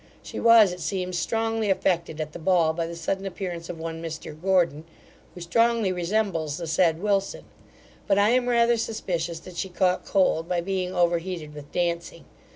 She 0.23 0.39
was, 0.39 0.71
it 0.73 0.79
seems, 0.79 1.19
strongly 1.19 1.69
affected 1.69 2.19
at 2.19 2.31
the 2.33 2.39
ball 2.39 2.73
by 2.73 2.87
the 2.87 2.95
sudden 2.95 3.27
appearance 3.27 3.69
of 3.69 3.77
one 3.77 4.01
Mr 4.01 4.35
Gordon, 4.41 4.83
who 5.35 5.41
strongly 5.41 5.91
resembles 5.91 6.57
the 6.57 6.65
said 6.65 6.99
Wilson; 7.03 7.43
but 8.07 8.17
I 8.17 8.29
am 8.29 8.49
rather 8.49 8.77
suspicious 8.77 9.39
that 9.41 9.57
she 9.57 9.69
caught 9.69 10.03
cold 10.03 10.49
by 10.49 10.59
being 10.59 10.91
overheated 10.95 11.53
with 11.53 11.71
dancing. 11.71 12.25